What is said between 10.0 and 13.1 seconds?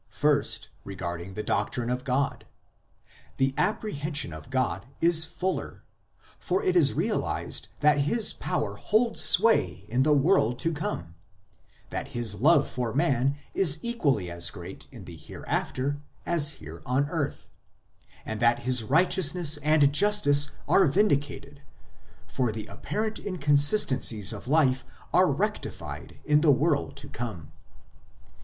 the world to come; that His love for